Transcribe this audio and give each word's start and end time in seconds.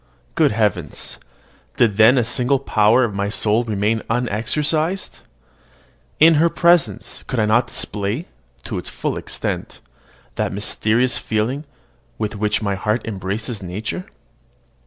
Good 0.33 0.49
heavens! 0.51 1.19
did 1.77 1.97
then 1.97 2.17
a 2.17 2.23
single 2.23 2.57
power 2.57 3.03
of 3.03 3.13
my 3.13 3.29
soul 3.29 3.63
remain 3.63 4.01
unexercised? 4.09 5.19
In 6.19 6.33
her 6.41 6.49
presence 6.49 7.21
could 7.21 7.39
I 7.39 7.45
not 7.45 7.67
display, 7.67 8.25
to 8.63 8.79
its 8.79 8.89
full 8.89 9.15
extent, 9.15 9.79
that 10.37 10.51
mysterious 10.53 11.19
feeling 11.19 11.65
with 12.17 12.35
which 12.35 12.63
my 12.63 12.73
heart 12.73 13.05
embraces 13.05 13.61
nature? 13.61 14.07